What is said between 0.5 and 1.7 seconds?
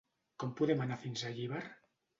podem anar fins a Llíber?